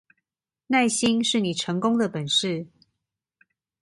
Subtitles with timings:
[0.65, 2.65] 耐心是你成功的本事